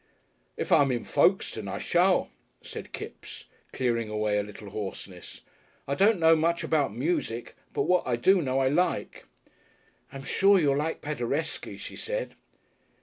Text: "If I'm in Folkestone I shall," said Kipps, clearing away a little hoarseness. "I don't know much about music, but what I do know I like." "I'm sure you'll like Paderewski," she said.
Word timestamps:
"If 0.57 0.71
I'm 0.71 0.91
in 0.91 1.03
Folkestone 1.03 1.67
I 1.67 1.77
shall," 1.77 2.31
said 2.63 2.91
Kipps, 2.91 3.45
clearing 3.71 4.09
away 4.09 4.39
a 4.39 4.41
little 4.41 4.71
hoarseness. 4.71 5.41
"I 5.87 5.93
don't 5.93 6.19
know 6.19 6.35
much 6.35 6.63
about 6.63 6.91
music, 6.95 7.55
but 7.71 7.83
what 7.83 8.01
I 8.07 8.15
do 8.15 8.41
know 8.41 8.57
I 8.61 8.67
like." 8.67 9.27
"I'm 10.11 10.23
sure 10.23 10.57
you'll 10.57 10.75
like 10.77 11.01
Paderewski," 11.03 11.77
she 11.77 11.95
said. 11.95 12.33